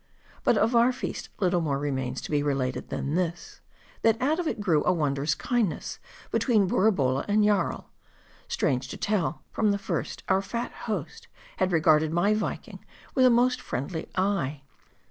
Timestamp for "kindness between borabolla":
5.35-7.23